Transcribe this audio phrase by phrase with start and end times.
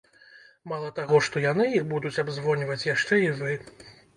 [0.71, 3.53] Мала таго, што яны іх будуць абзвоньваць, яшчэ і вы.